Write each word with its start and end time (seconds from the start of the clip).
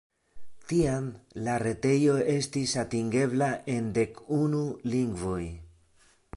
Tiam 0.69 1.09
la 1.47 1.57
retejo 1.63 2.15
estis 2.37 2.73
atingebla 2.85 3.51
en 3.77 3.93
dek 4.01 4.21
unu 4.41 4.65
lingvoj. 4.95 5.41